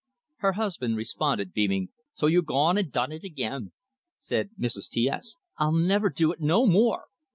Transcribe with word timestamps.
Her 0.37 0.53
husband 0.53 0.97
responded, 0.97 1.53
beaming, 1.53 1.89
"So 2.15 2.25
you 2.25 2.41
gone 2.41 2.75
and 2.79 2.91
done 2.91 3.11
it 3.11 3.23
again!" 3.23 3.71
Said 4.17 4.49
Mrs. 4.59 4.89
T 4.89 5.07
S: 5.07 5.35
"I'll 5.59 5.73
never 5.77 6.09
do 6.09 6.31
it 6.31 6.41
no 6.41 6.65
more!" 6.65 7.05